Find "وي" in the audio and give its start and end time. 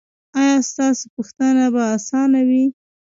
2.47-2.65